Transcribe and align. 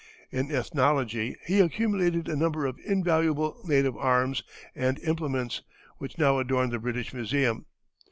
In 0.31 0.49
ethnology 0.49 1.35
he 1.45 1.59
accumulated 1.59 2.27
a 2.27 2.35
number 2.35 2.65
of 2.65 2.79
invaluable 2.83 3.59
native 3.65 3.95
arms 3.95 4.41
and 4.73 4.97
implements, 5.01 5.61
which 5.99 6.17
now 6.17 6.39
adorn 6.39 6.71
the 6.71 6.79
British 6.79 7.13
Museum. 7.13 7.67